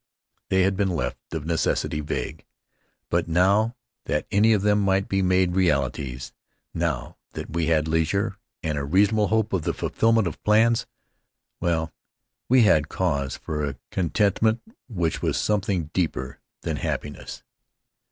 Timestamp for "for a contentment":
13.37-14.61